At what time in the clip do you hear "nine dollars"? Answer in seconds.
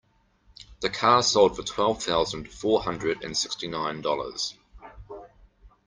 3.67-4.57